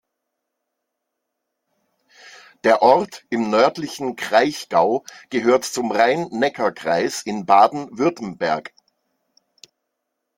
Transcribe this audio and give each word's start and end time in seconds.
Der 2.63 2.81
Ort 2.81 3.23
im 3.29 3.51
nördlichen 3.51 4.15
Kraichgau 4.15 5.03
gehört 5.29 5.63
zum 5.63 5.91
Rhein-Neckar-Kreis 5.91 7.21
in 7.21 7.45
Baden-Württemberg. 7.45 8.73